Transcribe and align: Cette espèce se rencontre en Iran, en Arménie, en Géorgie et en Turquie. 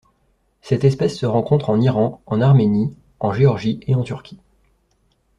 Cette 0.63 0.83
espèce 0.83 1.15
se 1.15 1.27
rencontre 1.27 1.69
en 1.69 1.79
Iran, 1.79 2.23
en 2.25 2.41
Arménie, 2.41 2.95
en 3.19 3.33
Géorgie 3.33 3.79
et 3.85 3.93
en 3.93 4.01
Turquie. 4.01 4.39